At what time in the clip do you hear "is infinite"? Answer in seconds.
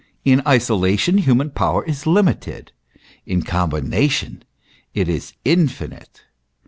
5.07-6.23